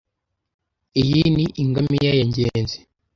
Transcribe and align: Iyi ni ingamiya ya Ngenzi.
Iyi 1.01 1.21
ni 1.35 1.45
ingamiya 1.61 2.11
ya 2.19 2.25
Ngenzi. 2.29 2.77